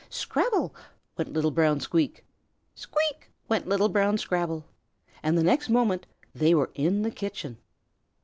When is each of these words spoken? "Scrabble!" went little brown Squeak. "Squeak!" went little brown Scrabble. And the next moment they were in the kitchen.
"Scrabble!" 0.09 0.73
went 1.15 1.31
little 1.31 1.51
brown 1.51 1.79
Squeak. 1.79 2.25
"Squeak!" 2.73 3.29
went 3.47 3.67
little 3.69 3.87
brown 3.87 4.17
Scrabble. 4.17 4.65
And 5.21 5.37
the 5.37 5.43
next 5.43 5.69
moment 5.69 6.07
they 6.33 6.55
were 6.55 6.71
in 6.73 7.03
the 7.03 7.11
kitchen. 7.11 7.59